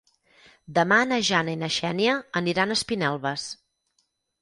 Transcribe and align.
Demà 0.77 0.97
na 1.09 1.19
Jana 1.27 1.55
i 1.57 1.61
na 1.65 1.71
Xènia 1.77 2.17
aniran 2.43 2.75
a 2.77 2.81
Espinelves. 2.81 3.49